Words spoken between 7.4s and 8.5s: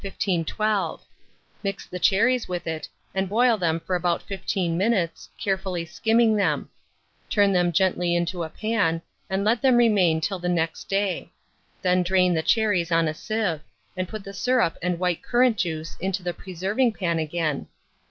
them gently into a